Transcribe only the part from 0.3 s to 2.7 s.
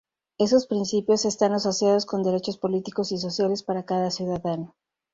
Esos principios están asociados con derechos